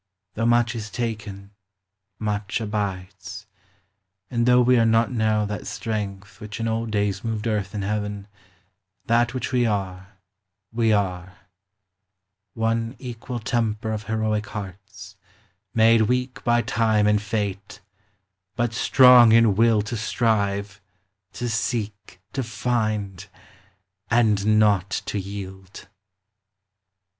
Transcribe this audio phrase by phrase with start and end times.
[0.33, 1.51] Though much is taken,
[2.17, 3.45] much abides;
[4.31, 7.83] and though We are not now that strength which in old days Moved earth and
[7.83, 8.27] heaven;
[9.05, 10.17] that which we are,
[10.73, 11.37] we are;
[12.55, 15.17] One equal temper of heroic hearts,
[15.75, 17.79] Made weak by time and fate,
[18.55, 20.81] but strong in will To strive,
[21.33, 23.27] to seek, to find,
[24.09, 25.87] and not to yield.